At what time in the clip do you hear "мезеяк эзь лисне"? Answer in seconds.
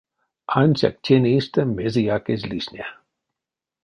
1.77-2.85